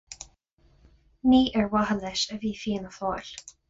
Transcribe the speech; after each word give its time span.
Ní 1.33 1.43
ar 1.59 1.71
mhaithe 1.77 2.01
leis 2.07 2.27
a 2.39 2.43
bhí 2.43 2.57
Fianna 2.65 2.99
Fáil. 3.01 3.35